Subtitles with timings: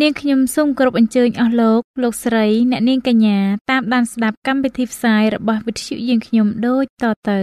[0.00, 3.38] នាងខ្ញុំសូមគោរពអញ្ជើញអស់លោកលោកស្រីអ្នកនាងកញ្ញា
[3.70, 7.40] តាមដានស្ដាប់កម្មវិធីផ្សាយរបស់វិទ្យុយើងខ្ញុំដូចតទៅ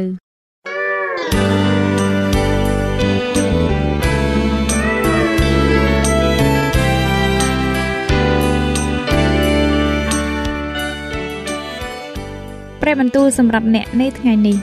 [12.81, 14.57] ព្រះបន្ទូលសម្រាប់អ្នកនៅថ្ងៃនេះ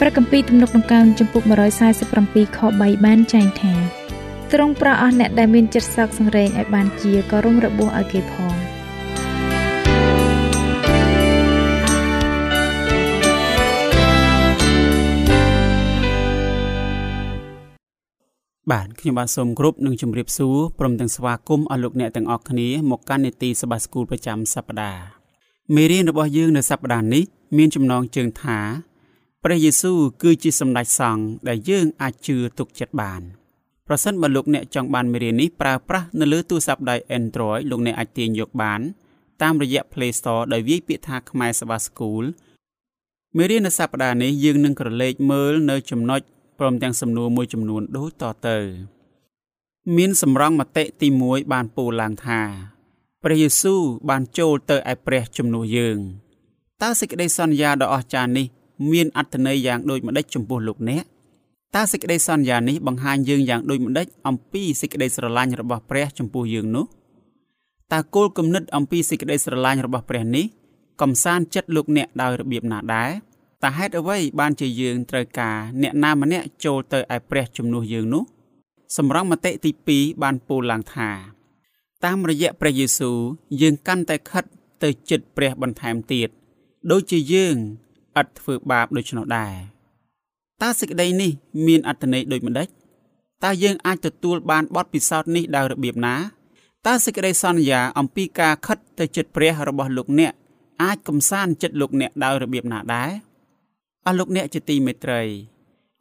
[0.00, 1.42] ព្រះគម្ពីរទំនុកដង្កើងចំពុក
[2.00, 3.97] 147ខ3បានចែងថា
[4.52, 8.54] ទ្រង់ប្រោះអស់អ្នកដែលមានចិត្តសោកសង្រេងឲ្យបានជាក៏រំរបួសឲ្យគេផង
[18.72, 25.04] បាទខ្ញុំបាទសូមគោរពនិងជម្រាបសួរព្រមទាំងស្វាគមន៍អស់លោកអ្នកទាំងអស់គ្នាមកកាន់នេតិសបាស្គូលប្រចាំសប្តាហ៍
[25.74, 27.24] មេរៀនរបស់យើងនៅសប្តាហ៍នេះ
[27.56, 28.58] មានចំណងជើងថា
[29.44, 33.22] ព្រះយេស៊ូវគឺជាសម្ដេចសង្ឃដែលយើងអាចជឿទុកចិត្តបាន។
[33.88, 38.80] ប្រសិនបើលោកអ្នកចង់បានមេរៀននេះប្រើប្រាស់នៅលើទូរស័ព្ទដៃ Android លោកអ្នកអាចទាញយកបាន
[39.42, 42.24] តាមរយៈ Play Store ដោយវាយពាក្យថាខ្មែរសបាស្គូល
[43.36, 46.20] មេរៀននៅសប្តាហ៍នេះយើងនឹងក្រឡេកមើលនៅចំណុច
[46.58, 48.58] ព្រមទាំងសំណួរមួយចំនួនដូចតទៅ
[49.96, 52.40] មានសម្រងមតិទី1បានពោលឡើងថា
[53.24, 55.98] ព្រះយេស៊ូវបានចូលទៅឯព្រះជំនួសយើង
[56.82, 58.46] តើសេចក្តីសន្យាដ៏អស្ចារ្យនេះ
[58.92, 61.04] មានអត្ថន័យយ៉ាងដូចម្តេចចំពោះលោកអ្នក
[61.74, 66.86] តើសេចក្តីសន្យានេះបង្ហាញយើងយ៉ាងដូចម្តេចអំពីសេចក្តីស្រឡាញ់របស់ព្រះចំពោះយើងនោះ
[67.92, 70.44] តើគោលគំនិតអំពីសេចក្តីស្រឡាញ់របស់ព្រះនេះ
[71.00, 73.10] កំសាន្តចិត្តលោកអ្នកដោយរបៀបណាដែរ
[73.64, 78.24] តើហេតុអ្វីបានជាយើងត្រូវការអ្នកណាម្នាក់ចូលទៅឯព្រះជំនួសយើងនោះ
[78.96, 81.10] សម្រងមតិទី2បានពោលឡើងថា
[82.04, 83.18] តាមរយៈព្រះយេស៊ូវ
[83.60, 84.44] យើងកាន់តែខិត
[84.82, 86.28] ទៅចិត្តព្រះបន្ថែមទៀត
[86.90, 87.56] ដូចជាយើង
[88.20, 89.54] ឥតធ្វើបាបដូច្នោះដែរ
[90.62, 91.30] តើសេចក្តីនេះ
[91.66, 92.68] មានអត្ថន័យដូចម្តេច
[93.44, 96.16] តើយើងអាចទទួលបានបទពិសោធន៍នេះដោយរបៀបណា
[96.86, 100.32] តើសេចក្តីសន្យាអំពីការខិតទៅចិត្តព្រះរបស់លោកអ្នក
[100.82, 103.10] អាចកំសាន្តចិត្តលោកអ្នកដោយរបៀបណាដែរ
[104.06, 105.22] អស់លោកអ្នកជាទីមេត្រី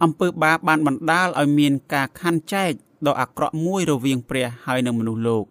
[0.03, 2.72] អំពើបាបបានបណ្ដាលឲ្យមានការខណ្ឌចែក
[3.07, 5.45] ដ៏អាក្រក់មួយរវាងព្រះហើយនិងមនុស្សលោក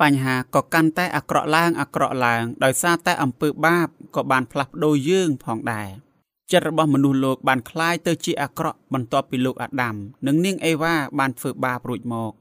[0.00, 5.88] បញ្ហាក៏កាន់តែអាក្រក់ឡើងអាក្រក់ឡើង ដោយសារតែអំពើបាបក៏បានផ្លាស់ប្ដូរយើងផងដែរ
[6.51, 9.95] ចិត្តរបស់មនុស្សលោកបានคล้ายទៅជាអាក្រក់បន្ទាប់ពីលោកអាដាម
[10.27, 12.31] និងនាងអេវ៉ាបានធ្វើបាបរួចមក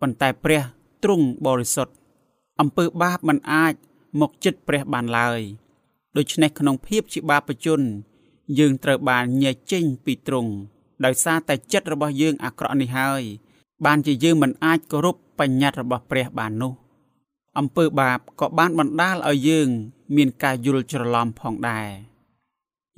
[0.00, 0.62] ប៉ុន្តែព្រះ
[1.02, 1.94] ទ្រង់បរិសុទ្ធ
[2.60, 3.74] អំពើបាបមិនអាច
[4.20, 5.40] មកចិត្តព្រះបានឡើយ
[6.16, 7.80] ដូច្នេះក្នុងភាពជាបាបជន
[8.58, 10.52] យើងត្រូវបានញែកចេញពីទ្រង់
[11.04, 13.22] ដោយសារតែចិត្តរបស់យើងអាក្រក់នេះហើយ
[13.86, 16.72] បានជាយើងមិនអាចគោរពបញ្ញត្តិរបស់ព្រះបាននោះ
[17.58, 19.68] អំពើបាបក៏បានបណ្ដាលឲ្យយើង
[20.16, 21.88] មានការយល់ច្រឡំផងដែរ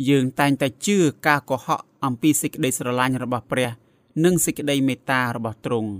[0.09, 3.69] យើងតែងតែជឿការកុហកអំពីសេចក្តីស្រឡាញ់របស់ព្រះ
[4.23, 5.91] និងសេចក្តីមេត្តារបស់ទ្រង់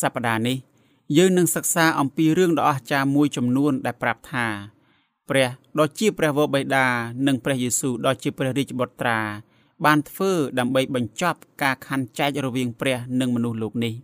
[0.00, 0.56] សប្តាហ៍នេះ
[1.16, 4.46] យើងនឹងសិក្សាអំពីរឿងដ៏អស្ចារ្យមួយចំនួនដែលប្រាប់ថា
[5.28, 6.86] ព្រះដ៏ជាព្រះវរបិតា
[7.26, 9.18] និងព្រះយេស៊ូវដ៏ជាព្រះរាជបុត្រា
[9.84, 13.94] បានធ្វើដើម្បីបញ្ចប់ការខណ្ឌចែករវាងព្រះនិងមនុស្សលោកនេះ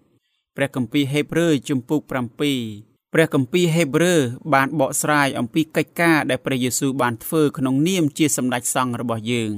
[0.57, 4.21] ព្រះគម្ពីរហេព្រើរជំពូក7 ព្រះគម្ពីរហេព្រើរ
[4.55, 9.53] បានបកស្រាយអំពីកិច្ចការដែលព្រះយេស៊ូវបានធ្វើក្នុងនាមជាសម្ដេចសង្ឃរបស់យើង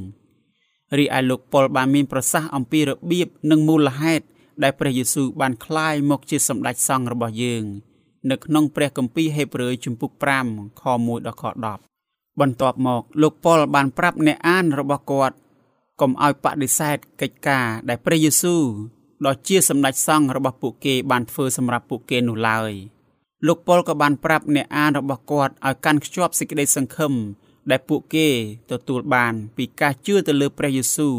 [0.99, 4.25] រីឯលោកប៉ុលបានមានប្រសាសន៍អំពីរបៀបនិងមូលហេតុ
[4.63, 7.65] ដែលព្រះយេស៊ូវបានក្លាយមកជាសម្ដេចសង្ឃរបស់យើង
[8.31, 10.11] នៅក្នុងព្រះគម្ពីរហេព្រើរជំពូក
[10.47, 11.45] 5ខ1ដល់ខ
[11.93, 15.37] 10បន្ទាប់មកលោកប៉ុលបានប្រាប់អ្នកអានរបស់គាត់
[16.01, 18.63] កុំឲ្យបដិសេធកិច្ចការដែលព្រះយេស៊ូវ
[19.27, 22.73] ដ៏ជាសម្ដេចសង្ឃរបស់ពួកគេបានធ្វើសម្រាប់ពួកគេនោះឡើយ។
[23.47, 27.13] លោកប៉ុលក៏បានប្រាប់អ្នកអានរបស់គាត់ឲ្យកាន់ខ្ជាប់សេចក្តីសង្ឃឹម
[27.71, 28.29] ដែលពួកគេ
[28.71, 31.17] ទទួលបានពីការជឿទៅលើព្រះយេស៊ូវ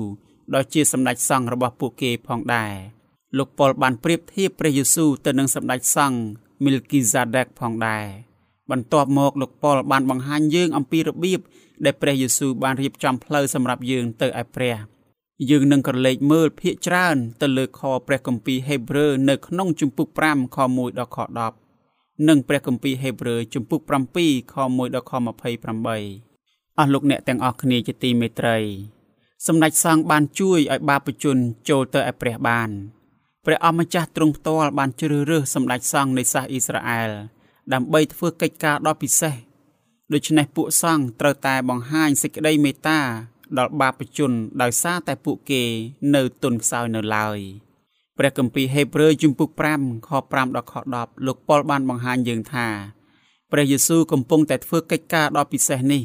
[0.53, 2.73] ដ៏ជាសម្ដេចសង្ឃរបស់ពួកគេផងដែរ
[3.37, 6.19] លោកប៉ុលបានប្រៀបធៀបព្រះយេស៊ូវទៅនឹងសម្ដេចសង្ឃ
[6.63, 8.05] មីលគីហ្សាដេកផងដែរ
[8.71, 11.39] បន្ទាប់មកលោកប៉ុលបានបង្ហាញយើងអំពីរបៀប
[11.85, 14.75] ដែលព្រះយេស៊ូវបានរៀបចំផ្លូវសម្រាប់យើងទៅឯព្រះ
[15.49, 21.19] យើងនឹងក្រឡេកមើលភាគច្រើនទៅលើខព្រះគម្ពីរហេព្រើរនៅក្នុងជំពូក5ខ1ដល់ខ
[21.51, 21.62] 10
[22.27, 23.81] និងព្រះគម្ពីរហេព្រើរជំពូក
[24.17, 28.57] 7ខ1ដល់ខ28អស់លោកអ្នកទាំងអស់គ្នាជាទីមេត្រី
[29.47, 31.37] សម្ដេចសង្ឃបានជួយឲ្យបាបជន
[31.69, 32.69] ចូលទៅឯព្រះបាន
[33.45, 37.11] ព្រះអម្ចាស់ទ្រង់ផ្ទាល់បានជ្រើសរើសសម្ដេចសង្ឃនៃសាសអ៊ីស្រាអែល
[37.73, 39.35] ដើម្បីធ្វើកិច្ចការដ៏ពិសេស
[40.13, 42.99] ដូច្នេះពួកសង្ឃត្រូវតែបង្ហាញសេចក្តីមេត្តា
[43.57, 44.31] ដល់បាបជន
[44.61, 45.63] ដោយសារតែពួកគេ
[46.15, 47.39] នៅទុនខ្សោយនៅឡើយ
[48.17, 49.49] ព្រះគម្ពីរហេព្រើរជំពូក
[49.79, 52.67] 5ខ5ដល់ខ10លោកប៉ុលបានបង្ហាញយើងថា
[53.51, 56.03] ព្រះយេស៊ូវកំពុងតែធ្វើកិច្ចការដ៏ពិសេសនេះ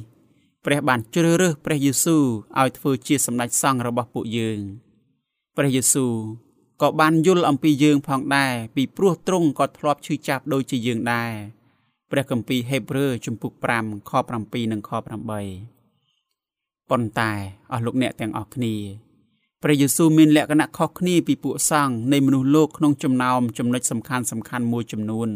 [0.64, 2.24] ព្រះបានជ្រើសរើសព្រះយេស៊ូវ
[2.60, 4.60] ឲ្យធ្វើជាសម្ដេចសង្ឃរបស់ពួកយើង
[5.56, 6.14] ព្រះយេស៊ូវ
[6.82, 11.32] ក៏បានយល់អំពីយើងផងដែរពីព្រោះទ្រង់ក៏ធ្លាប់ឈឺចាប់ដូចជាយើងដែរ
[12.10, 13.52] ព្រះគម្ពីរហេព្រើរជំពូក
[13.82, 17.32] 5ខ7និងខ8ប៉ុន្តែ
[17.72, 18.74] អស់លោកអ្នកទាំងអស់គ្នា
[19.63, 25.29] ព្រះយេស៊ូវមានលក្ខណៈខុសគ្នាពីពួកសង្ឃនៃមនុស្សលោកក្នុងចំណោមចំណុចសំខាន់សំខាន់មួយចំនួន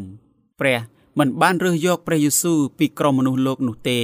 [0.59, 0.79] ព្រះ
[1.19, 3.99] មិនបានរើសយកព្រះយេស៊ូវពីក្រុមមនុស្សលោកនោះទេ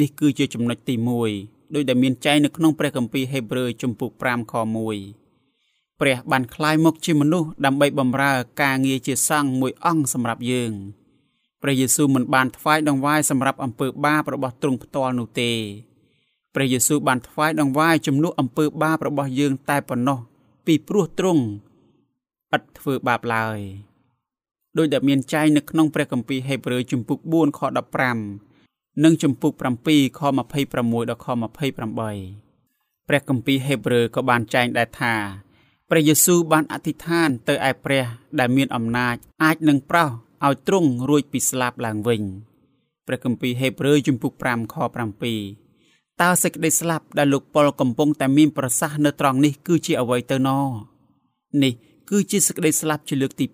[0.00, 0.94] នេះគឺជាចំណុចទី
[1.34, 4.54] 1ដោយដែលមានចែងនៅក្នុងព្រះគម្ពីរហេព្រើរជំពូក5ខ
[5.26, 8.32] 1ព្រះបានคลายមកជាមនុស្សដើម្បីបម្រើ
[8.62, 10.72] ការងារជាសង្ឃមួយអង្គសម្រាប់យើង
[11.62, 15.52] ព្រះយេស៊ូវមិនបានថ្វាយដង្វាយសម្រាប់អំពើបាបរបស់ទ្រង់ផ្ទាល់នោះទេ
[16.59, 20.19] ព្រះយេស៊ូវបានថ្វាយដង្វាយជំនួសអំពើបាបរបស់យើងតែប៉ុណ្ណោះ
[20.65, 21.43] ពីព្រោះទ្រង់
[22.55, 23.59] ឥតធ្វើបាបឡើយ
[24.77, 27.59] ដោយដែលមានចែងនៅក្នុងព្រះគម្ពីរហេព្រើរជំពូក4ខ
[28.35, 29.53] 15និងជំពូក
[29.85, 30.21] 7ខ
[30.55, 35.15] 26ដល់ខ28ព្រះគម្ពីរហេព្រើរក៏បានចែងដែរថា
[35.89, 38.05] ព្រះយេស៊ូវបានអធិដ្ឋានទៅឯព្រះ
[38.39, 40.09] ដែលមានអំណាចអាចនឹងប្រោស
[40.45, 42.21] ឲ្យទ្រង់រួចពីស្លាប់ឡើងវិញ
[43.07, 45.66] ព្រះគម្ពីរហេព្រើរជំពូក5ខ7
[46.21, 50.49] តើសេចក្តីស្លាប់ដែលលោកប៉ុលកំពុងតែមានប្រសាសន៍នៅត្រង់នេះគឺជាអ្វីទៅណ
[51.63, 51.73] នេះ
[52.09, 53.45] គឺជាសេចក្តីស្លាប់ជាលើកទី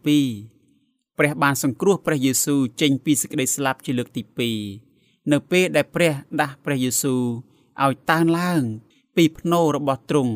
[0.55, 4.21] 2ព្រះបានសង្គ្រោះព្រះយេស៊ូវចេញពីសេចក្តីស្លាប់ជាលើកទី
[4.77, 7.23] 2នៅពេលដែលព្រះដាស់ព្រះយេស៊ូវ
[7.83, 8.61] ឲ្យតើនឡើង
[9.15, 10.35] ពីភ្នោរបស់ទ្រង់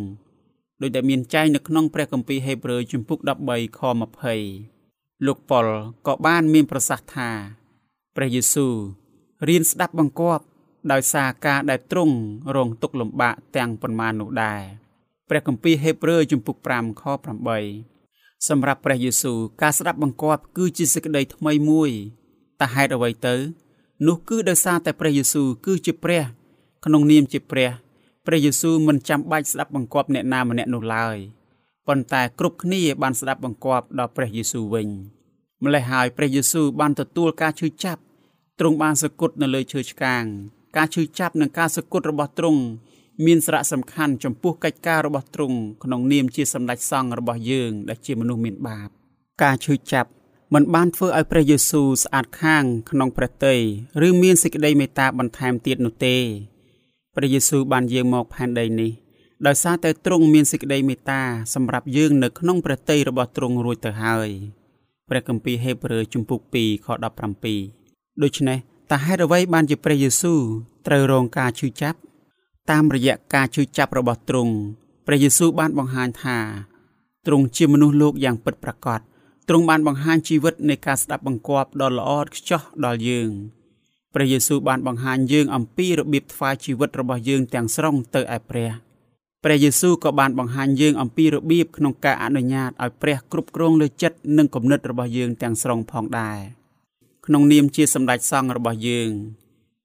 [0.81, 3.19] ដោយដែលមានចែងនៅក្នុងព្រះគម្ពីរហេព្រើរជំពូក
[3.49, 3.81] 13ខ
[4.53, 5.65] 20លោកប៉ុល
[6.07, 7.29] ក៏បានមានប្រសាសន៍ថា
[8.15, 8.73] ព្រះយេស៊ូវ
[9.47, 10.45] រៀនស្ដាប់បង្គាប់
[10.91, 12.15] ដោយសារការដែលទ្រង់
[12.55, 14.61] រងទុក្ខលំបាកទាំងប៉ុន្មាននោះដែរ
[15.29, 17.03] ព្រះគម្ពីរហេព្រើរជំពូក5ខ
[17.75, 21.91] 8សម្រាប់ព្រះយេស៊ូវការស្ដាប់បង្គាប់គឺជាសេចក្តីថ្មីមួយ
[22.61, 23.35] តើហេតុអ្វីទៅ
[24.07, 26.23] នោះគឺដោយសារតែព្រះយេស៊ូវគឺជាព្រះ
[26.85, 27.69] ក្នុងនាមជាព្រះ
[28.25, 31.17] ព្រះយេស៊ូវមិនចាំបាច់ស្ដាប់បង្គាប់អ្នកណាម្នាក់នោះឡើយ
[31.87, 34.87] ប៉ុន្តែគ្រប់គ្នាបានស្ដាប់បង្គាប់ដល់ព្រះយេស៊ូវវិញ
[35.63, 38.01] ម្ល៉េះហើយព្រះយេស៊ូវបានទទួលការឈឺចាប់
[38.59, 40.23] ទ្រង់បានសគត់នៅលើឈើឆ្កាង
[40.77, 42.61] ការឈឺចាប់និងការសគត់របស់ទ្រង់
[43.25, 48.89] មានសារៈសំខាន់ចំពោះកិច្ចការរបស់ទ្រង់ក្នុងនាមជាសម្ដេចសង្ឃរបស់យើងដែលជាមនុស្សមានបាប
[49.43, 50.09] ការឈឺចាប់
[50.53, 53.59] មិនបានធ្វើឲ្យព្រះយេស៊ូវស្អាតខាងក្នុងព្រះទ័យ
[54.07, 56.17] ឬមានសេចក្តីមេត្តាបន្ថែមទៀតនោះទេ
[57.15, 58.91] ព្រះយេស៊ូវបានយាងមកផែនដីនេះ
[59.47, 61.21] ដោយសារតែទ្រង់មានសេចក្តីមេត្តា
[61.53, 64.29] សម្រាប់យើងនៅក្នុងព្រះទ័យរបស់ទ្រង់រួចទៅហើយ
[65.09, 66.87] ព្រះគម្ពីរហេព្រើរជំពូក2ខ
[67.55, 68.57] 17ដូច្នេះ
[68.91, 70.39] តើហេតុអ្វីបានជាព្រះយេស៊ូវ
[70.87, 71.99] ត្រូវរងការឈឺចាប់
[72.71, 74.53] តាមរយៈការឈឺចាប់របស់ទ្រង់
[75.07, 76.37] ព្រះយេស៊ូវបានបង្ហាញថា
[77.27, 78.99] ទ្រង់ជាមនុស្សលោកយ៉ាងពិតប្រាកដ
[79.47, 83.29] ទ្រង់បានបង្ហាញជីវិតនៃការស្ដាប់បង្គាប់ដ៏ល្អឥតខ្ចោះដល់យើង
[84.13, 88.69] ព្រះយេស៊ូវបានបង្ហាញយើងអំពីរបៀបថ្វាយជីវិតរបស់យើងទាំងស្រុងទៅឯព្រះ
[89.43, 96.39] ព្រះយេស៊ូវក៏បានបង្ហាញយើងអំពីរបៀបក្នុងការអនុញ្ញាតឲ្យព្រះគ្រប់គ្រងលើចិត្តនិងគំនិតរបស់យើងទាំងស្រុងផងដែរ
[97.29, 99.11] ក្នុងនាមជាសម្ដេចសង្ឃរបស់យើង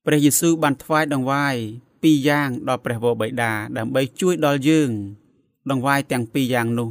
[0.07, 1.57] ព្រះយេស៊ូវបានថ្វាយដង្វាយ
[2.03, 4.91] ពីរយ៉ាងដល់ព្រះវរបិតាដើម្បីជួយដល់យើង
[5.71, 6.89] ដង្វាយទាំងពីរយ៉ាងនោះ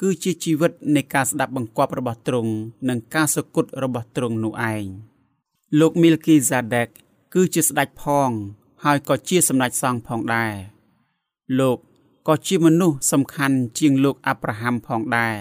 [0.00, 2.52] គឺជាជីវិតនៃការស្ដាប់បង្គាប់របស់ទ្រង់
[2.88, 4.84] និងការសគត់របស់ទ្រង់នោះឯង
[5.80, 6.88] លោកមីលគីហ្សាដេក
[7.34, 8.30] គឺជាស្ដេចផង
[8.84, 10.54] ហើយក៏ជាសម្ដេចសង្ឃផងដែរ
[11.58, 11.78] លោក
[12.28, 15.36] ក៏ជាមនុស្សសំខាន់ជាងលោកអាប់រ៉ាហាំផងដែរ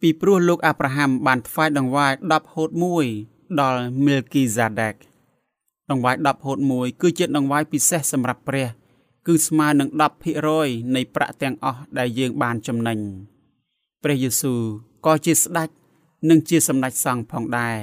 [0.00, 4.94] ពីព្រោះលោកអាប់រ៉ាហាំបានថ្វាយដង្វាយ10ហូត1 ដល់ Melchizedek
[5.90, 8.68] ដង្វាយ10ហូត1គឺជាដង្វាយពិសេសសម្រាប់ព្រះ
[9.26, 9.88] គឺស្មើនឹង
[10.42, 12.98] 10%នៃប្រាក់ទាំងអស់ដែលយើងបានចំណេញ
[14.02, 14.60] ព្រះយេស៊ូវ
[15.06, 15.68] ក៏ជាស្ដេច
[16.30, 17.78] និងជាសម្ដេចសង្ឃផងដែរ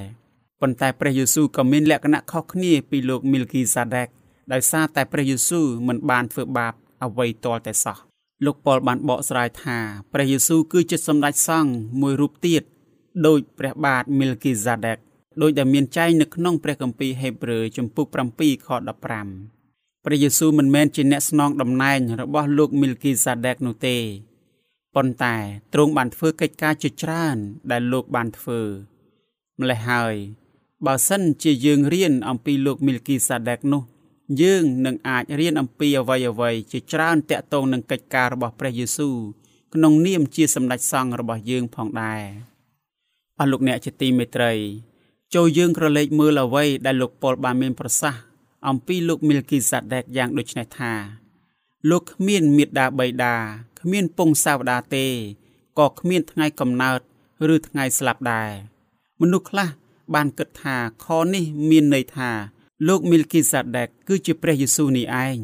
[0.62, 4.10] ប៉ុន្តែព្រះយេស៊ូវក៏មានលក្ខណៈខុសគ្នាពីលោក Melchizedek
[4.52, 6.74] ដោយសារតែព្រះយេស៊ូវមិនបានធ្វើបាប
[7.04, 7.98] អ្វីទាល់តែសោះ
[8.46, 9.78] លោកប៉ុលបានបកស្រាយថា
[10.14, 11.72] ព្រះយេស៊ូវគឺជាសម្ដេចសង្ឃ
[12.02, 12.64] មួយរូបទៀត
[13.26, 15.09] ដោយព្រះបាទ Melchizedek ដោ
[15.50, 18.69] យដែលមានចែងនៅក្នុងព្រះគម្ពីរហេព្រើរជំពូក7ខ
[19.27, 23.98] 15ព្រះយេស៊ូវមិនមែនជាអ្នកស្នងតំណែងរបស់លោកមីលគីសាដេកនោះទេ
[24.96, 25.36] ប៉ុន្តែ
[25.74, 27.38] ទ្រង់បានធ្វើកិច្ចការជាច្រើន
[27.72, 28.62] ដែលលោកបានធ្វើ
[29.60, 30.15] ម្ល៉េះហើយ
[30.86, 33.84] បើសិនជាយើងរៀនអំពីលោកមីលគីសាដេកនោះ
[34.41, 39.15] យើងនឹងអាចរៀនអំពីអ្វីអ្វីជាច្រើនតាក់ទងនឹងកិច្ចការរបស់ព្រះយេស៊ូវ
[39.74, 42.24] ក្នុងនាមជាសម្ដេចសង្ឃរបស់យើងផងដែរ
[43.39, 44.53] អស់លោកអ្នកជាទីមេត្រី
[45.36, 48.22] ចូលយើងក្រឡេកមើលអ្វីដែលលោកប៉ុលបានមានប្រសាសន៍
[48.68, 50.94] អំពីលោកមីលគីសាដេកយ៉ាងដូចនេះថា
[51.90, 53.36] លោកគ្មានមេត្តាបៃតា
[53.80, 55.06] គ្មានពងសាវតាទេ
[55.80, 57.00] ក៏គ្មានថ្ងៃកំណើត
[57.54, 58.52] ឬថ្ងៃស្លាប់ដែរ
[59.22, 59.70] មនុស្សខ្លះ
[60.14, 62.32] បានគិតថាខនេះមានន័យថា
[62.88, 65.38] លោកមីលគីសាដេកគឺជាព្រះយេស៊ូវនេះឯង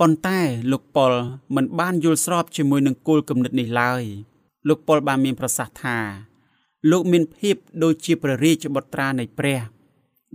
[0.00, 0.40] ប៉ុន្តែ
[0.72, 1.12] លោកប៉ុល
[1.54, 4.02] មិនបានយល់ស្របជាមួយនឹងគោលគំនិតនេះឡើយ
[4.68, 5.98] លោកប៉ុលបានមានប្រសាសន៍ថា
[6.90, 9.60] លោកមានភាពដូចជាព្រះរាជបុត្រានៃព្រះ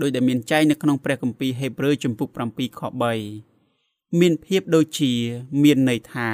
[0.02, 2.82] ដោយដែលមានចែងនៅក្នុងព្រះគម្ពីរហេព្រើរជំពូក7ខ
[3.52, 5.12] 3មានភាពដូចជា
[5.64, 6.30] មានន័យថា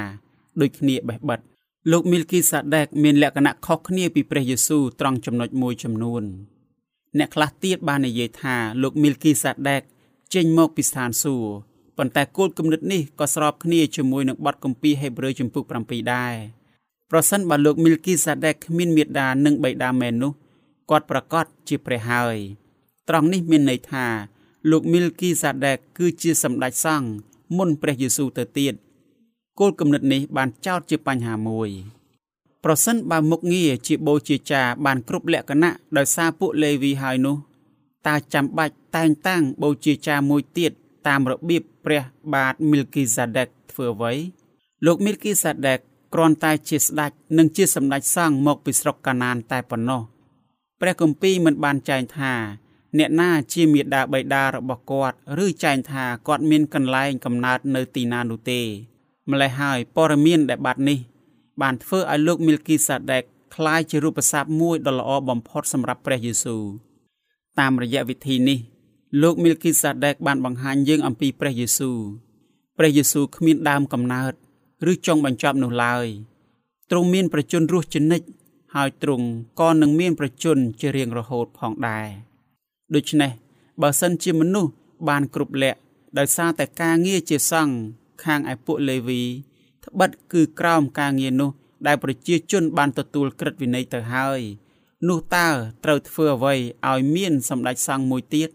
[0.60, 1.40] ដូចគ្នាបេះបិទ
[1.92, 6.22] លោកមីលគីសាដេកមានលក្ខណៈខុសគ្នាពីព្រះយេស៊ូវត្រង់ចំណុចមួយចំនួន
[7.18, 9.82] អ្នកខ្លះទៀតបាននិយាយថាលោកមីលគីសាដេក
[10.34, 11.48] ចេញមកពីស្ថានសួគ៌
[11.96, 16.34] ប៉ុន្តែគោលគំនិតនេះក៏ស្របគ្នាជាមួយនឹងបទគម្ពីរហេព្រើរជំពូក7ដែរ
[17.10, 20.32] ប្រសិនបើលោកមីលគីសាដេកគ្មានមេដានិងបិតាមែននោះ
[20.90, 22.36] គាត់ប្រកាសជាព្រះហើយ
[23.08, 24.06] ត្រង់នេះមានន័យថា
[24.70, 27.08] លោកមីលគីសាដេកគឺជាសម្ដេចសង្ឃ
[27.56, 28.74] មុនព្រះយេស៊ូវទៅទៀត
[29.58, 31.70] គោលគំនិតនេះបានចោទជាបញ្ហាមួយ
[32.64, 37.36] ប្រសិនបើមុខងារជាបូជាចារបានគ្រប់លក្ខណៈដោយសារពួកលេវីហើយនោះ
[38.06, 40.72] តើចាំបាច់តែងតាំងបូជាចារមួយទៀត
[41.06, 42.02] តាមរបៀបព្រះ
[42.34, 44.12] បាទមីលគីសាដេកធ្វើអ្វី
[44.86, 45.78] លោកមីលគីសាដេក
[46.13, 50.01] គ្រាន់តែជាស្ដេចនិងជាសម្ដេចសង្ឃមកពីស្រុកកាណានតែប៉ុណ្ណោះ
[50.79, 52.33] ព្រះគម្ពីរមិនបានចែងថា
[52.97, 58.61] អ្នកណាជាមេដាបៃតារបស់គាត់ឬចែងថាគាត់មានកន្លែងកំណើតនៅទីណានោះទេ
[59.29, 60.99] ម្ល៉េះហើយព័ត៌មានដែលបាត់នេះ
[61.61, 63.23] បានធ្វើឲ្យលោកមីលគីសាដេក
[63.55, 66.63] คล้ายជារូបស័ព្ទមួយដ៏ល្អបំផុតសម្រាប់ព្រះយេស៊ូវ
[67.59, 68.59] តាមរយៈវិធីនេះ
[69.21, 71.97] លោកមីលគីសាដេកបានបង្ហាញយើងអំពីព្រះយេស៊ូវ
[72.77, 74.33] ព្រះយេស៊ូវគ្មានដើមកំណើត
[74.90, 76.06] ឬចុងបញ្ចប់នោះឡើយ
[76.90, 78.26] ទ្រង់មានប្រជញ្ញរស់ជានិច្ច
[78.74, 79.26] ហើយទ្រង់
[79.60, 82.06] ក៏នឹងមានប្រជញ្ញជារៀងរហូតផងដែរ
[82.94, 83.30] ដូច្នេះ
[83.82, 84.72] បើសិនជាមនុស្ស
[85.08, 85.78] បានគ្រប់លក្ខ
[86.18, 87.74] ដោយសារតែការងារជាសង្ឃ
[88.24, 89.22] ខាងឯពួកលេវី
[89.84, 91.50] ត្បិតគឺក្រោមការងារនោះ
[91.86, 94.40] ដែលប្រជាជនបានទទួលក្រឹតវិន័យទៅហើយ
[95.08, 95.48] នោះតើ
[95.84, 96.54] ត្រូវធ្វើអ្វី
[96.90, 98.50] ឲ្យមានសម្ដេចសង្ឃមួយទៀត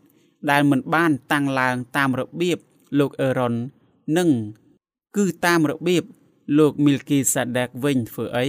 [0.50, 2.58] ដែលមិនបានតាំងឡើងតាមរបៀប
[3.00, 3.54] លោកអេរ៉ុន
[4.18, 4.30] និង
[5.18, 6.04] គឺតាមរបៀប
[6.58, 8.48] លោកមីលគីសាដេកវិញធ្វើអី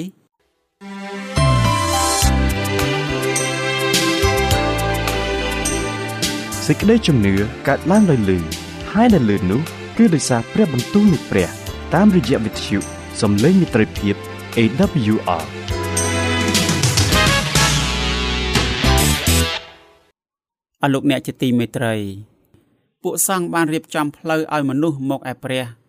[6.67, 7.35] សេចក្តីជំនឿ
[7.69, 8.39] កើតឡើងដោយលឺ
[8.93, 9.61] ហើយដែលលឺនោះ
[9.97, 11.49] គឺដោយសារព្រះបន្ទូលនៃព្រះ
[11.95, 12.79] តាមរយៈវិទ្យុ
[13.21, 14.15] សំឡេងមិត្តភាព
[14.57, 15.45] AWR
[20.83, 21.95] អរលោកអ្នកជាទីមេត្រី
[23.03, 25.80] ពួកសង្ឃបានរៀបចំផ្លូវឲ្យមនុស្សមកឯព្រះ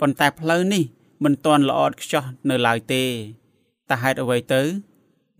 [0.00, 0.84] ប៉ុន្តែផ្លូវនេះ
[1.24, 3.04] មិនទាន់ល្អឥតខ្ចោះនៅឡើយទេ
[3.90, 4.62] តើហេតុអ្វីទៅ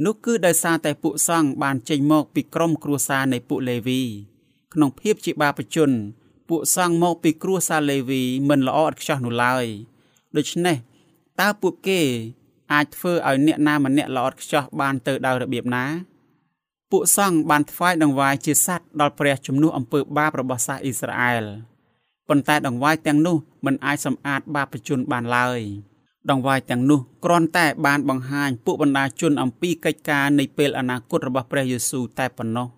[0.04, 4.02] នោះគឺដោយសារតែពួកសង្ឃបានចេញមកពីក្រុមគ្រួសារនៃពួកលេវី
[4.74, 5.90] ក្នុងភាពជាបាបជន
[6.48, 9.66] ពួកសង្ឃមកពីគ្រួសារលេវីមិនល្អឥតខ្ចោះនោះឡើយ
[10.36, 10.76] ដូច្នេះ
[11.40, 12.00] តើពួកគេ
[12.72, 15.84] អាចធ្វើឲ្យអ្នកណាម្នាក់ល្អឥតខ្ចោះបានទៅដោយរបៀបណា
[16.90, 21.44] ពួកសង្ឃបានថ្វាយដង្វាយជាសัตว์ដល់ព្រះជំនួសអំពើបាបរបស់សាសអ៊ីស្រាអែល
[22.30, 25.60] ប៉ុន្តែដង្វាយទាំងនោះមិនអាចសម្អាតបាបជនបានឡើយ
[26.30, 32.68] ដង្វាយទាំងនោះគ្រាន់តែបានបង្ហាញពួកបណ្ដាជនអំពីកិច្ចការនៃពេលអនាគតរបស់ព្រះយេស៊ូវតែប៉ុណ្ណោះ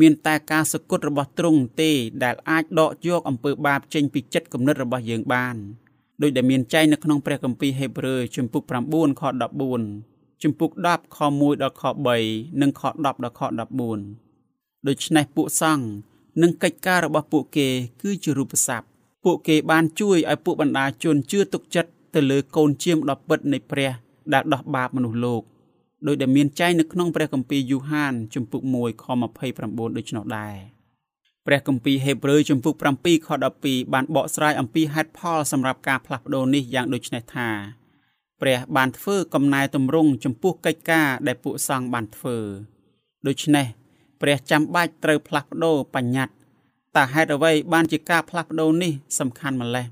[0.00, 1.90] មានតែការសគត់របស់ទ្រង់ទេ
[2.24, 5.56] ដែលអាចដកយកអំពើបាបចេញពីចិត្តគំនិតរបស់យើងបាន
[6.22, 8.62] ដោយដែលមានចែងនៅក្នុងព្រះគម្ពីរហេព្រើរជំពូក
[8.92, 9.22] 9ខ
[9.82, 11.84] 14ជំពូក10ខ1ដល់ខ
[12.22, 13.40] 3និងខ10ដល់ខ
[14.12, 15.86] 14ដូច្នេះពួកសង្ឃ
[16.42, 17.68] និងកិច្ចការរបស់ពួកគេ
[18.02, 18.86] គឺជារូបស័ព្ទ
[19.24, 23.92] ពួកគេបានជួយឲ្យពួកបណ្ដាជនជឿទុកចិត្តទៅលើកូនជាមដ៏ពិតនៃព្រះ
[24.32, 25.42] ដែលដោះបាបមនុស្សលោក
[26.06, 29.04] ដោយដែលមានចែងនៅក្នុងព្រះគម្ពីរយូហានជំពូក1ខ
[29.50, 30.54] 29ដូច្នោះដែរ
[31.46, 33.28] ព្រះគម្ពីរហេព្រើរជំពូក7ខ
[33.60, 37.48] 12បានបកស្រាយអំពីហេតុផលសម្រាប់ការផ្លាស់ប្ដូរនេះយ៉ាងដូចនេះថា
[38.40, 42.38] ព្រះបានធ្វើកំណែទម្រង់ចំពោះកិច្ចការដែលពួកសង្ឃបានធ្វើ
[43.26, 43.66] ដូច្នេះ
[44.26, 46.34] ព្រះចាំបាច់ត្រូវផ្លាស់ប្ដូរបញ្ញត្តិ
[46.96, 49.86] តើហេតុអ្វីបានជាការផ្លាស់ប្ដូរនេះសំខាន់ម្ល៉េះ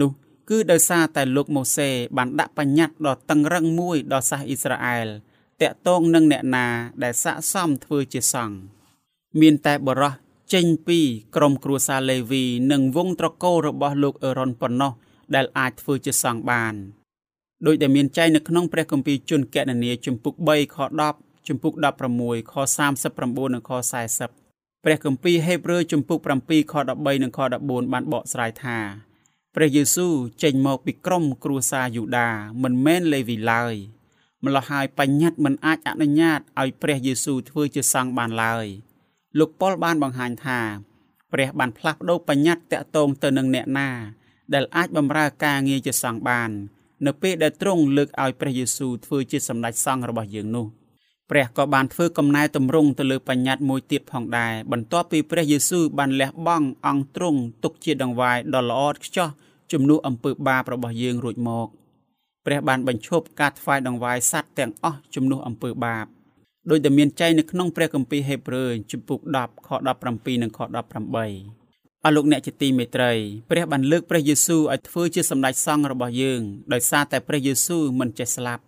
[0.00, 0.10] នោះ
[0.48, 5.06] គឺដោយសារតែលោកម៉ូសេបានដាក់បញ្ញត្តិដ៏តឹងរឹងមួយដល់សាសអ៊ីស្រាអែល
[5.60, 6.66] តាក់ទងនឹងអ្នកណា
[7.02, 8.56] ដែលស័កសមធ្វើជាសង្ឃ
[9.40, 10.14] មានតែបរោះ
[10.54, 10.98] ចេញពី
[11.36, 14.92] ក្រុមគ្រួសារលេវី និងវងត្រកូលរបស់លោកអេរ៉ុនប៉ុណ្ណោះ
[15.34, 16.74] ដែលអាចធ្វើជាសង្ឃបាន
[17.66, 21.74] ដោយដែលមានចែងនៅក្នុងព្រះគម្ពីរជនកណនីជំពូក3ខ10 ជំពូក
[22.14, 22.54] 16ខ
[23.04, 23.70] 39និងខ
[24.28, 28.78] 40ព្រះគម្ពីរហេព្រើរជំពូក7ខ13និងខ14បានបកស្រាយថា
[29.54, 32.28] ព្រះយេស៊ូវចេញមកពីក្រុមគ្រួសារយូដា
[32.62, 33.74] មិនមែនលេវីឡើយ
[34.44, 38.66] ម្ល៉េះហើយបញ្ញត្តិមិនអាចអនុញ្ញាតឲ្យព្រះយេស៊ូវធ្វើជាសង្ឃបានឡើយ
[39.38, 40.60] លោកប៉ុលបានបង្ហាញថា
[41.32, 43.90] ព្រះបានផ្លាស់ប្ដូរបញ្ញត្តិតាក់ទងទៅនឹងអ្នកណា
[44.54, 46.50] ដែលអាចបម្រើការងារជាសង្ឃបាន
[47.06, 50.66] នៅពេលដែលទ្រង់លើកឲ្យព្រះយេស៊ូវធ្វើជាសម្ដេចសង្ឃរបស់យើងនោះ
[51.30, 59.28] ព្រះក៏បានធ្វើកំណែតម្រង់ទៅលើបញ្ញត្តិមួយទៀតផងដែរបន្ទាប់ពីព្រះយេស៊ូវបានលះបង់អង្គទ្រង់ទុកជាដង្វាយដ៏ល្អឥតខ្ចោះ
[59.72, 61.68] ជំនួសអំពើបាបរបស់យើងរួចមក
[62.46, 66.06] ព្រះបានបញ្ឈប់ការថ្វាយដង្វាយសត្វទាំងអស់ជំនួសអំពើបាប
[66.70, 69.68] ដោយតែមានចែងនៅក្នុងព្រះគម្ពីរហេព្រើរជំពូក10ខ
[70.06, 73.12] 17និងខ18អស់លោកអ្នកជាទីមេត្រី
[73.50, 76.40] ព្រះបានលើកព្រះយេស៊ូវឲ្យធ្វើជាសម្ដេចសង្ឃរបស់យើង
[76.72, 78.62] ដោយសារតែព្រះយេស៊ូវមិនចេះស្លាប់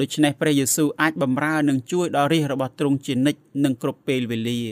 [0.00, 4.62] ដូច្នេះព្រះយេស៊ូវអាចបម្រើនិងជួយដល់រាជរបស់ទ្រង់ជានិច្ចនិងគ្រប់ពេលវេលា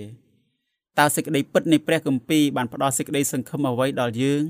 [0.98, 4.42] តើសេចក្តីពិតនៃព្រះគម្ពីរបានផ្ដល់សេចក្តីសង្ឃឹមអ្វីដល់យើង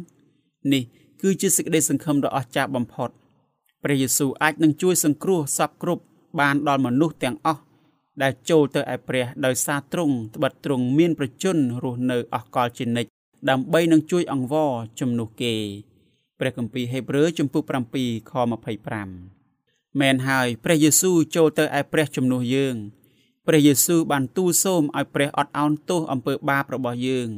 [0.73, 0.83] នេះ
[1.21, 3.11] គឺជាសេចក្តីសង្ឃឹមដ៏អស្ចារ្យបំផុត
[3.85, 6.03] ព្រះយេស៊ូវអាចនឹងជួយសង្គ្រោះសពគ្រប់
[6.41, 7.62] បានដល់មនុស្សទាំងអស់
[8.23, 13.11] ដែលចូលទៅឯព្រះដោយសារទ្រង់ត្បិតទ្រង់មានប្រជញ្ញរស់នៅអស់កលជានិច្ច
[13.50, 15.55] ដើម្បីនឹងជួយអង្វរជំនួសគេ
[16.39, 17.62] ព្រះគម្ពីរហេព្រើរជំពូក
[17.97, 18.33] 7ខ
[18.91, 19.39] 25
[19.99, 22.76] មែនហើយព្រះយេស៊ូវចូលទៅឯព្រះជំនួសយើង
[23.47, 27.28] ព្រះយេស៊ូវបានទូលសូមឲ្យព្រះអត់ឱនទោសអំពើបាបរបស់យើង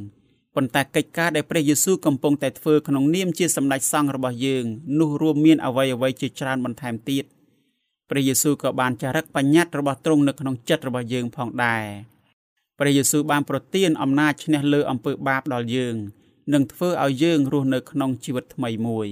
[0.55, 4.65] ប៉ុន្តែកិច្ចការដែលព្រះយេស៊ូវកំពុងតែធ្វើក្នុងនាមជាសម្ដេចសង្ឃរបស់យើង
[4.99, 7.25] នោះរួមមានអ្វីអ្វីជាច្រើនបន្ថែមទៀត
[8.09, 11.85] ព្រះយេស៊ូវក៏បានចារឹកបញ្ញត្តិរបស់ទ្រង់នៅក្នុងចិត្តរបស់យើងផងដែរ
[12.79, 15.95] ព្រះយេស៊ូវបានប្រទានអំណាចឈ្នះលើអំពើបាបដល់យើង
[16.53, 19.09] និងធ្វើឲ្យយើងរស់នៅក្នុងជីវិតថ្មីមួយ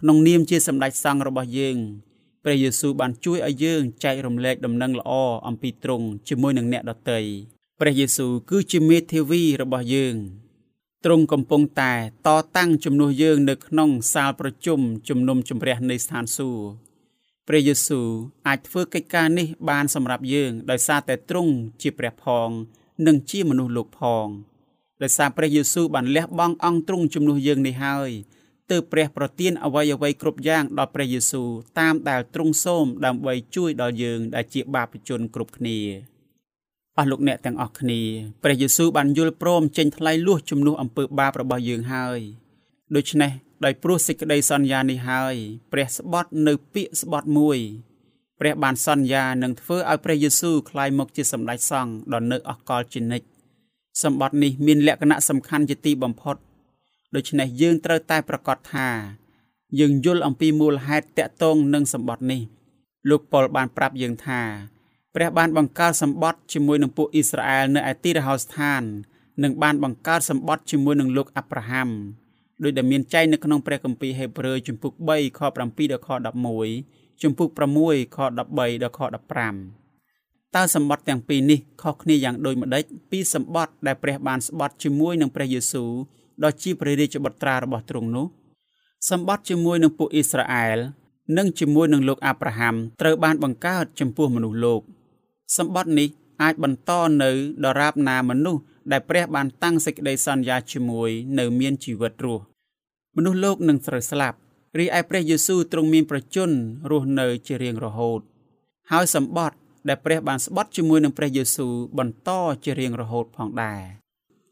[0.00, 1.78] ក្នុងនាមជាសម្ដេចសង្ឃរបស់យើង
[2.44, 5.12] ព្រះយេស៊ូវបានជួយឲ្យយើងចែករំលែកដំណឹងល្អ
[5.48, 7.20] អំពីទ្រង់ជាមួយនឹងអ្នកដទៃ
[7.80, 10.16] ព្រះយេស៊ូវគឺជាមេធាវីរបស់យើង
[11.04, 11.94] ទ្រង់កំពុងតែ
[12.26, 16.64] តតាំងជំនួសយើងនៅក្នុងសាលប្រជុំជំនុំជម្រះនៃស្ថានសួគ៌
[17.48, 18.08] ព្រះយេស៊ូវ
[18.46, 21.52] អាចធ្វើកិច្ចការនេះបានសម្រាប់យើងដោយសារតែទ្រង់
[21.82, 22.48] ជាព្រះផង
[23.06, 24.26] និងជាមនុស្សលោកផង
[25.02, 28.10] ដោយសារព្រះយេស៊ូវបានលះបង់អង្គទ្រង់ជំនួសយើងនេះហើយ
[28.70, 31.48] ទើបព្រះប្រទានអ្វីអ្វីគ្រប់យ៉ាងដល់ព្រះយេស៊ូវ
[31.78, 35.78] តាមដែលទ្រង់សូមដើម្បីជួយដល់យើងដែលជាបាបជនគ្រប់គ្នា
[36.98, 38.00] អស់លោកអ្នកទាំងអស់គ្នា
[38.42, 42.20] ព្រះយេស៊ូវបានយល់ព្រមចេញថ្លៃលួសជំនួសអំពើបាបរបស់យើងហើយ
[42.96, 43.32] ដូច្នេះ
[43.64, 45.34] ដោយព្រោះសេចក្តីសន្យានេះហើយ
[45.72, 47.58] ព្រះស្បត់នៅពាក្យស្បត់មួយ
[48.40, 53.26] ព្រះបានសន្យានឹងធ្វើឲ្យព្រះយេស៊ូវក្លាយមកជាសម្ដេចសង្ឃដ៏នៅអកលជានិច្ច
[54.02, 56.36] សម្បត្តិនេះមានលក្ខណៈសំខាន់ជាទីបំផុត
[57.14, 58.88] ដូច្នេះយើងត្រូវតែប្រកាសថា
[59.80, 62.42] យើងយល់អំពីមូលហេតុតកតងនឹងសម្បត្តិនេះ
[63.10, 64.40] លោកប៉ុលបានប្រាប់យើងថា
[65.14, 68.82] ព្រះបានបង្កើតសម្បត្តិជាមួយនឹងពួកអ៊ីស្រាអែលនៅឯទីរហោស្ថាន
[69.42, 71.88] និងបានបង្កើតសម្បត្តិជាមួយនឹងលោកអាប់រ៉ាហាំ
[72.62, 76.08] ដោយដែលមានចែងនៅក្នុងព្រះគម្ពីរហេព្រើរជំពូក3ខ7ដល់ខ
[76.64, 77.48] 11ជំពូក
[77.82, 79.00] 6ខ13ដល់ខ
[79.80, 85.90] 15តើសម្បត្តិទាំងពីរនេះខុសគ្នាយ៉ាងដូចម្តេចពីសម្បត្តិដែលព្រះបានស្បត់ជាមួយនឹងព្រះយេស៊ូវ
[86.44, 88.26] ដ៏ជាព្រះរាជបុត្រារបស់ទ្រង់នោះ
[89.10, 90.78] សម្បត្តិជាមួយនឹងពួកអ៊ីស្រាអែល
[91.36, 94.80] និងជាមួយនឹងលោកអាប់រ៉ាហាំត្រូវបានបង្កើតចំពោះមនុស្សលោក
[95.56, 96.08] សម្បត្តិនេះ
[96.42, 96.90] អាចបន្ត
[97.22, 97.30] នៅ
[97.64, 102.44] ដរាបណាមនុស្សដែលព្រះបានតាំងសេចក្តីសន្យាជាមួយនៅមានជីវិតរស់
[103.16, 104.36] មនុស្សលោកនឹងត្រូវស្លាប់
[104.78, 106.52] រីឯព្រះយេស៊ូវទ្រង់មានប្រជញ្ញ
[106.90, 108.20] រស់នៅជារៀងរហូត
[108.92, 112.30] ហើយសម្បត្តិដែលព្រះបានស្បត់ជាមួយនឹងព្រះយេស៊ូវបន្ត
[112.64, 113.80] ជារៀងរហូតផងដែរ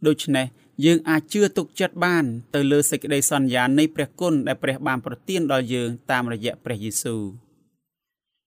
[0.07, 0.47] ដូច្នេះ
[0.85, 7.23] យើងអាចជឿទុកចិត្តបានទៅលើសេចក្តីសន្យានៃព្រះគុណដែលព្រះបានប្រទានដល់យើងតាមរយៈព្រះយេស៊ូវ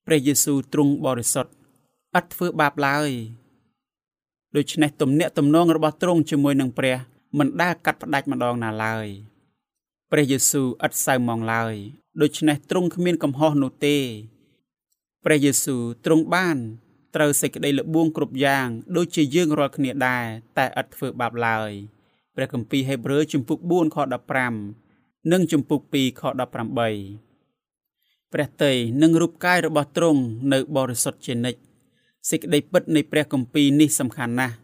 [0.06, 1.52] ព្រះយេស៊ូវទ្រង់បរិសុទ្ធ
[2.18, 3.10] ឥតធ្វើបាបឡើយ
[4.56, 6.98] ដូច្នេះទំនាក់ទំនងរបស់ទ្រង់ជាមួយនឹងព្រះ
[7.38, 9.08] មិនដែលកាត់ផ្ដាច់ម្ដងណាឡើយ
[10.12, 11.76] ព្រះយេស៊ូវឥតសៅមងឡើយ
[12.22, 13.98] ដូច្នេះទ្រង់គ្មានកំហុសនោះទេ
[15.26, 16.58] ព្រះយេស៊ូវទ្រង់បាន
[17.16, 18.68] ត្រូវសេចក្តីលបួងគ្រប់យ៉ាង
[18.98, 20.26] ដូចជាយើងរាល់គ្នាដែរ
[20.58, 21.72] តែឥតធ្វើបាបឡើយ
[22.36, 23.98] ព្រះគម្ពីរហេព្រើរជំពូក4ខ
[24.64, 26.54] 15និងជំពូក2ខ18
[28.34, 30.22] ព្រះតីនិងរូបកាយរបស់ទ្រង់
[30.54, 31.60] នៅបរិសុទ្ធជានិច្ច
[32.30, 34.56] សេចក្តីពិតនៃព្រះគម្ពីរនេះសំខាន់ណាស់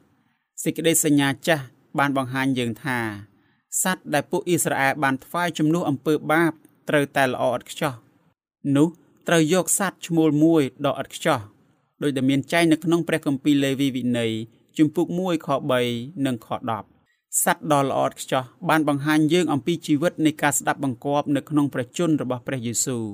[0.64, 1.64] សេចក្តីសញ្ញាចាស់
[2.00, 3.00] បានបង្ហាញយើងថា
[3.82, 6.52] សត្វដែលពួកអ៊ីស្រាអែលបានថ្វាយជំនួសអំពើបាប
[6.90, 7.94] ត្រូវតែល្អឥតខ្ចោះ
[8.76, 8.88] នោះ
[9.28, 11.40] ត្រូវយកសត្វឈ្មោលមួយដ៏ឥតខ្ចោះ
[12.04, 14.32] ដោយដែលមានចែងនៅក្នុងព្រះគម្ពីរលេវីវិន័យ
[14.78, 15.50] ជំពូក1ខ
[15.88, 16.99] 3និងខ10
[17.44, 23.06] សត្វដ៏ល្អឥតខ្ចោះបានបង្ហាញយើងអំពីជីវិតនៃការស្ដាប់បង្គាប់នៅក្នុងព្រះជន្មរបស់ព្រះយេស៊ូវ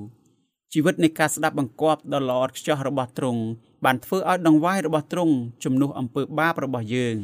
[0.74, 3.42] ជីវិតនៃការស្ដាប់បង្គាប់ដ៏ល្អឥតខ្ចោះរបស់ទ្រង់
[3.86, 7.18] បានធ្វើឲ្យដង្វាយរបស់ទ្រង់ជំនួសអំពើបាបរបស់យើង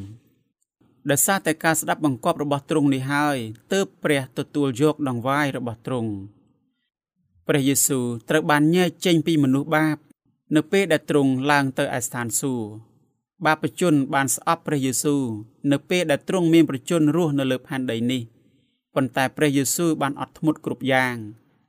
[1.10, 3.38] ដោយសារតែការស្ដាប់បង្គាប់របស់ទ្រង់នេះហើយ
[3.74, 6.12] ទើបព្រះទទួលយកដង្វាយរបស់ទ្រង់
[7.48, 9.98] ព្រះយេស៊ូវត្រូវបានញែកចេញពីមនុស្សបាប
[10.56, 12.91] នៅពេលដែលទ្រង់ឡើងទៅឯស្ថានសួគ៌
[13.46, 15.24] បាបជនបានស្អប់ព្រះយេស៊ូវ
[15.72, 18.22] នៅពេលដែលទ្រង់មានប្រជញ្ញរស់នៅលើផែនដីនេះ
[18.96, 21.16] ប៉ុន្តែព្រះយេស៊ូវបានអត់ធ្មត់គ្រប់យ៉ាង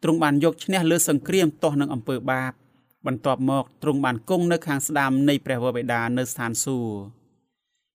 [0.02, 2.52] ទ្រង់បានយកឈ្នះលើសង្គ្រាមទាស់នឹងអំពើបាប
[3.06, 7.22] បន្ទាប់មកទ្រង់បានគង់នៅខាងស្ដាំនៃព្រះវរបិតានៅស្ថានសួគ៌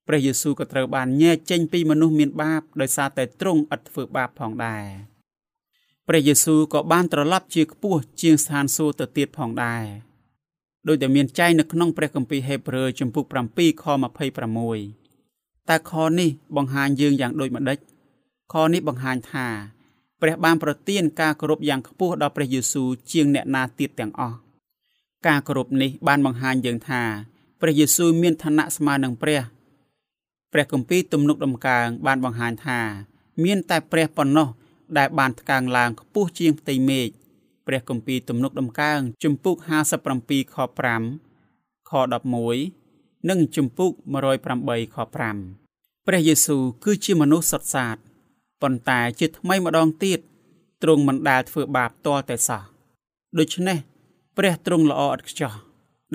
[0.07, 4.85] ព្រះយេស៊ូវក៏ត្រូវបានញែកចេញពីមនុស្សមានបាបដោយសារតែទ្រង់ឥតធ្វើបាបផងដែរ
[6.07, 9.83] ព្រះយេស៊ូវក៏បានត្រឡប់ជាខ្ពស់ជាងស្ថានសួគ៌ទៅទៀតផងដែរ
[10.87, 13.85] ដោយតែមានចែងនៅក្នុងព្រះគម្ពីរហេព្រើរជំពូក7ខ
[14.57, 17.77] 26តើខនេះបង្ហាញយើងយ៉ាងដូចម្ដេច
[18.53, 19.47] ខនេះបង្ហាញថា
[20.21, 24.37] ព្រះបានប្រទានការគោរពយ៉ាងខ្ពស់ដល់ព្រះយេស៊ូវជាងអ្នកណាទៀតទាំងអស់
[25.27, 27.01] ការគោរពនេះបានបង្ហាញយើងថា
[27.61, 29.41] ព្រះយេស៊ូវមានឋានៈស្មើនឹងព្រះ
[30.53, 32.79] ព្រះគម្ពីរទំនុកដំកើងបានបង្ហាញថា
[33.43, 34.47] មានតែព្រះប៉ុណ្ណោះ
[34.97, 37.09] ដែលបានថ្កើងឡើងខ្ពស់ជាងផ្ទៃមេឃ
[37.67, 39.55] ព្រះគម្ពីរទំនុកដំកើងជំពូក
[40.05, 40.57] 57ខ
[41.23, 41.91] 5ខ
[42.55, 43.91] 11និងជំពូក
[44.43, 44.97] 108ខ
[45.45, 47.97] 5ព្រះយេស៊ូវគឺជាមនុស្សសុទ្ធសាធ
[48.61, 50.19] ប៉ុន្តែជាថ្មីម្ដងទៀត
[50.83, 52.63] ទ្រង់មិនដែលធ្វើបាបតតែសោះ
[53.39, 53.77] ដូច្នេះ
[54.37, 55.53] ព្រះទ្រង់ល្អឥតខ្ចោះ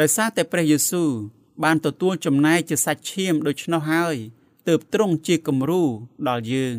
[0.00, 1.10] ដោយសារតែព្រះយេស៊ូវ
[1.64, 4.16] បានទទួលចំណែកជាសាច់ឈាមដូច្នោះហើយ
[4.68, 5.82] ទើបទ្រង់ជាគំរូ
[6.28, 6.76] ដល់យើង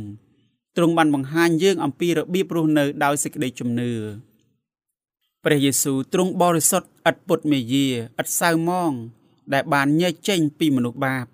[0.75, 3.93] ទ្រង់បានបង្ហាញយើងអំពីរបៀបរស់នៅដោយសេចក្តីជំនឿ
[5.43, 7.87] ព្រះយេស៊ូវទ្រង់បរិសុទ្ធឥតពុតមេយា
[8.21, 8.91] ឥតសៅមង
[9.53, 11.25] ដែលបានញែកចេញពីមនុស្សបាប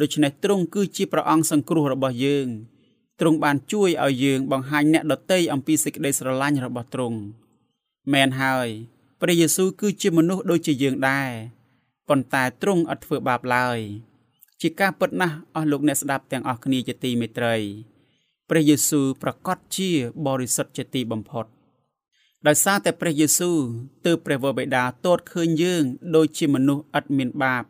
[0.00, 2.48] ដូច្នេះទ្រង់គឺជាព្រះអង្គសង្គ្រោះរបស់យើង
[3.20, 7.18] ទ្រង់បានជួយឲ្យយើងបង្ហាញអ្នកដតីអំពីសេចក្តីស្រឡាញ់របស់ទ្រង់
[8.12, 8.68] មែនហើយ
[9.20, 11.30] ព្រះយេស៊ូវគឺជាមនុស្សដូចជាយើងដែរ
[12.08, 13.78] ប៉ុន្តែទ្រង់អត់ធ្វើបាបឡើយ
[14.60, 17.56] ជាការពិតណាស់អស់លោកអ្នកស្ដាប់ទាំងអស់គ្នាជាទីមេត្រី
[18.50, 19.90] ព្រះយេស៊ូវប្រកាសជា
[20.26, 21.46] បរិសុទ្ធជាទីបំផុត
[22.46, 23.58] ដោយសារតែព្រះយេស៊ូវ
[24.06, 25.82] ទើបព្រះវរបិតាទតឃើញយើង
[26.16, 27.64] ដូចជាមនុស្សឥតមានបាប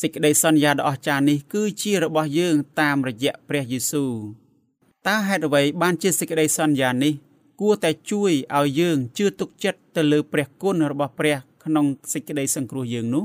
[0.00, 4.12] សេចក្តីសន្យាដ៏អស្ចារ្យនេះគឺជារបស់យើងតាមរយៈព្រះយេស៊ូវ
[5.06, 7.12] តើហេតុអ្វីបានជាសេចក្តីសន្យានេះ
[7.60, 13.24] គួរតែជួយឲ្យយើងជឿទុកចិត្តទៅលើព្រះគុណរបស់ព្រះ ក្នុងសេចក្តីសង្គ្រោះយើងនោះ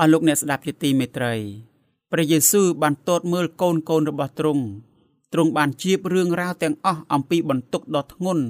[0.00, 1.34] អស់លោកអ្នកស្ដាប់ជាទីមេត្រី
[2.12, 4.64] ព្រះយេស៊ូវបានទតមើលកូនកូនរបស់ទ្រង់
[5.32, 8.44] ទ្រង់បានជៀបរឿងរ៉ាវទាំងអស់អំពីបន្ទុកដ៏ធ្ងន់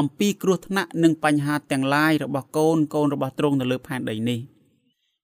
[0.00, 4.40] អំពីគ្រោះថ្នាក់និងបញ្ហាទាំងឡាយរបស់កូនកូនរបស់ទ្រង់នៅលើផែនដីនេះ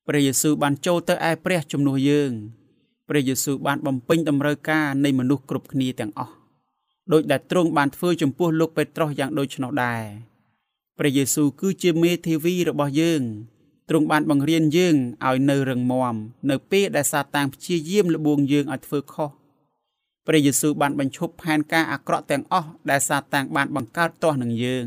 [0.06, 2.30] ព្រះយេស៊ូវបានចូលទៅឯព្រះជំនួសយើង
[3.08, 6.34] ព្រះយេស៊ូវបានបំពេញតម្រូវការនៃមនុស្សគ្រប់គ្នាទាំងអស់
[7.12, 10.02] ដោយដែលទ្រង់បានធ្វើចំពោះលោកពេត្រុសយ៉ាងដូចនោះដែរ
[10.98, 13.22] ព្រះយេស៊ូវគឺជាមេធាវីរបស់យើង
[13.88, 16.16] ទ្រង់បានបង្រៀនយើងឲ្យនៅរឹងមាំ
[16.50, 19.30] នៅពេលដែលសាតាំងព្យាយាមលបួងយើងឲ្យធ្វើខុស
[20.26, 24.86] ព្រះយេស៊ូវបានបញ្ឈប់ផែនការអាក្រក់ទាំងអស់ដែលសាតាំងបានបង្កើតទាស់នឹងយើង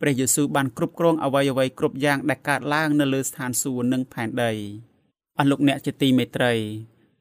[0.00, 4.52] ព្រះយេស៊ូវបានគ្រប់គ្រងអ្វីអ្វីគ្រប់យ៉ាងដែលកើតឡើងនៅលើស្ថានសួគ៌និងផែនដី
[5.38, 6.54] អស់លោកអ្នកជាទីមេត្រី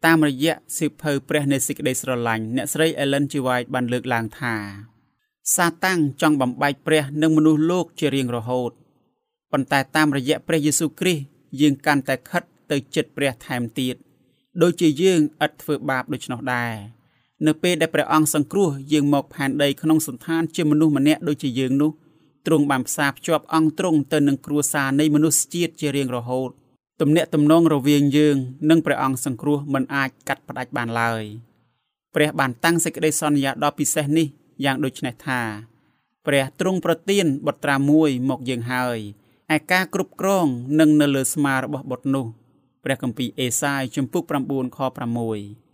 [0.05, 3.33] តាមរយៈសិភៅព្រះនៃសេចក្តីស្រឡាញ់អ្នកស្រី Ellen G.
[3.45, 4.55] White បានលើកឡើងថា
[5.55, 8.71] សាតាំងចង់បំបែកព្រះនិងមនុស្សលោកជារៀងរហូត
[9.51, 11.23] ប៉ុន្តែតាមរយៈព្រះយេស៊ូវគ្រីស្ទ
[11.61, 13.95] យើងកាន់តែខិតទៅចិត្តព្រះថែមទៀត
[14.61, 16.73] ដូចជាយើងឥតធ្វើបាបដូច្នោះដែរ
[17.43, 21.91] នៅពេលដែលព្រះអង្គសង្គ្រោះយើងមកផែនដីក្នុងសន្តានជាមនុស្សម្នាក់ដូចជាយើងនោះ
[22.45, 26.49] ទ្រង់បានផ្សារភ្ជាប់អង្គទ្រង់ទៅនឹងគ្រួសារនៃមនុស្សជាតិជារៀងរហូត
[27.01, 28.37] ទំនាក់ទំនងរវាងយើង
[28.69, 31.23] និងព្រះអង្គសង្គ្រោះមិនអាចកាត់ផ្តាច់បានឡើយ
[32.15, 34.27] ព្រះបានតាំងសេចក្តីសន្យាដ៏ពិសេសនេះ
[34.63, 35.41] យ៉ាងដូចនេះថា
[36.27, 38.99] ព្រះទ្រង់ប្រទានបុត្រាមួយមកយើងហើយ
[39.55, 40.47] ឯការគ្រប់គ្រង
[40.79, 42.25] នឹងនៅលើស្មារបស់បុត្រនោះ
[42.83, 44.79] ព្រះគម្ពីរអេសាយជំពូក9ខ
[45.25, 45.64] 6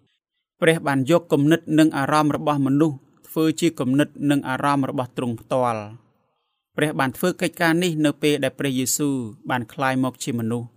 [0.61, 2.97] ព្រះបានយកគំនិតនិងអារម្មណ៍របស់មនុស្ស
[3.27, 5.81] ធ្វើជាគំនិតនិងអារម្មណ៍របស់ទ្រង់ផ្ទាល់
[6.77, 9.15] ព្រះបានធ្វើកិច្ចការនេះនៅពេលដែលព្រះយេស៊ូវ
[9.49, 10.67] បានក្លាយមកជាមនុស្ស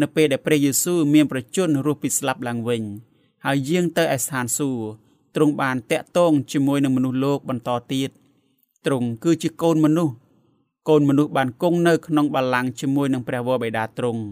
[0.00, 2.82] នៅពេលដែលព្រះយេស៊ូវមានប្រជញ្ញរស់ពីស្លាប់ឡើងវិញ
[3.46, 4.86] ហើយយាងទៅឯស្ថានសួគ៌
[5.34, 8.10] ទ្រង់បានតាក់ទងជាមួយនឹងមនុស្សលោកបន្តទៀត
[8.86, 10.14] ទ្រង់គឺជាកូនមនុស្ស
[10.88, 14.22] កូនមនុស្សបានគង់នៅក្នុងបល្ល័ង្កជាមួយនឹងព្រះវរបិតាទ្រង់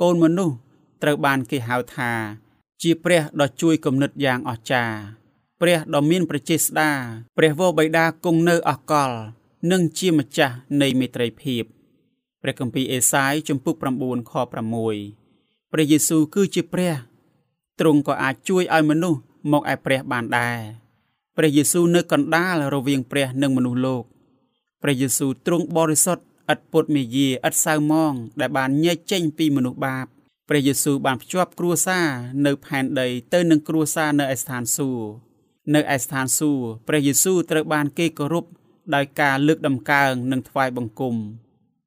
[0.00, 0.54] កូនមនុស្ស
[1.02, 2.12] ត្រូវបានគេហៅថា
[2.82, 4.98] ជាព្រះដ៏ជួយគំនិតយ៉ាងអស្ចារ្យ
[5.60, 6.90] ព្រះដ៏មានប្រជាស្ដា
[7.38, 9.10] ព្រះវរបិតាគង់នៅអកល
[9.70, 11.64] និងជាម្ចាស់នៃមេត្រីភាព
[12.42, 14.32] ព្រះគម្ពីរអេសាយជំពូក9ខ
[14.88, 16.94] 6ព្រះយេស៊ូវគឺជាព្រះ
[17.80, 19.20] ទ្រង់ក៏អាចជួយឲ្យមនុស្ស
[19.52, 20.58] មកឯព្រះបានដែរ
[21.36, 24.04] ព្រះយេស៊ូវនៅកណ្ដាលរវាងព្រះនិងមនុស្សលោក
[24.82, 30.06] ព្រះយេស៊ូវទ្រង់បរិសុទ្ធឥតពុតមេយាឥតសៅមងដែលបានញែកចេញពីមនុស្សបាប
[30.48, 32.06] ព្រះយេស៊ូវបានភ្ជាប់គ្រួសារ
[32.46, 35.08] នៅផែនដីទៅនឹងគ្រួសារនៅឯស្ថានសួគ៌
[35.74, 38.44] នៅឯស្ថានសួគ៌ព្រះយេស៊ូវត្រូវបានគេគោរព
[38.94, 41.14] ដោយការលើកដំកើងនិងថ្វាយបង្គំ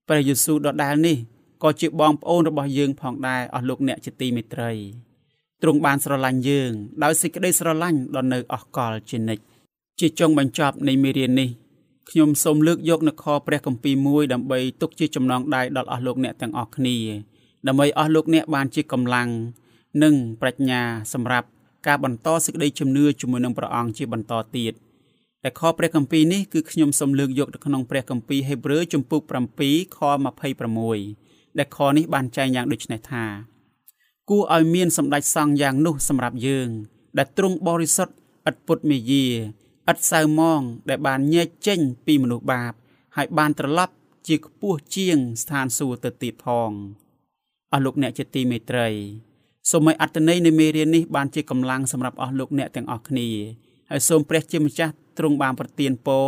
[0.07, 1.17] ព្រះយេស៊ូវដដែលនេះ
[1.63, 4.71] ក៏ជាបងប្អូនរបស់យើងផងដែរអស់លោកអ្នកជាទីមេត្រី
[5.61, 6.71] ទ្រង់បានស្រឡាញ់យើង
[7.03, 9.43] ដោយសេចក្តីស្រឡាញ់ដ៏នៅអស់កលជានិច្ច
[9.99, 11.49] ជាចុងបញ្ចប់នៃមេរៀននេះ
[12.09, 16.97] ខ្ញុំសូមលើកយកនខព្រះគម្ពីរមួយដើម្បីទុកជាចំណងដៃដល់អស់លោកអ្នកទាំងអស់គ្នា
[17.67, 19.29] ដើម្បីអស់លោកអ្នកបានជាកម្លាំង
[20.03, 20.81] និងប្រាជ្ញា
[21.13, 21.47] សម្រាប់
[21.87, 24.73] ការបន្តសេចក្តីជំនឿជាមួយនឹងព្រះអង្គជាបន្តទៀត
[25.43, 29.21] តែខព្រះគម្ពីរនេះគឺខ្ញុំសូមលើកយកទៅក្នុងព្រះគម្ពីរហេព្រើរជំពូក
[29.59, 29.99] 7ខ
[30.79, 33.25] 26ដែលខនេះបានចែងយ៉ាងដូចនេះថា
[34.29, 36.69] គួរឲ្យមានសម្ដេចសង្ឃយ៉ាងនោះសម្រាប់យើង
[37.17, 38.13] ដែលទ្រង់បរិសុទ្ធ
[38.49, 39.25] ឥតពុតមេយា
[39.91, 42.73] ឥតសៅមងដែលបានញែកចេញពីមនុស្សបាប
[43.15, 43.93] ហើយបានត្រឡប់
[44.27, 46.71] ជាខ្ពស់ជាងស្ថានសួគ៌ទៅទៀតផង។
[47.73, 48.87] អស់លោកអ្នកជាទីមេត្រី
[49.71, 53.27] សូមឲ្យអត្តន័យនៃមេរៀននេះបានជាកម្លាំងសម្រាប់អស់លោកអ្នកទាំងអស់គ្នា
[53.89, 56.25] ហើយសូមព្រះជាម្ចាស់ទ្រង់បានប្រទានពរ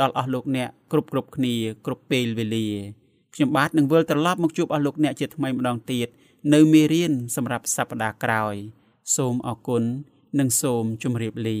[0.00, 1.54] ដល់អស់លោកអ្នកគ្រប់គ្រប់គ្នា
[1.86, 2.68] គ្រប់ពេលវេលា
[3.34, 6.08] ខ្ញុំបាទនឹងវិលត្រឡប់មកជួបអស់លោកអ្នកជាថ្មីម្ដងទៀត
[6.54, 8.54] នៅមេរៀនសម្រាប់សប្តាហ៍ក្រោយ
[9.16, 9.82] សូមអរគុណ
[10.38, 11.60] និងសូមជម្រាបលា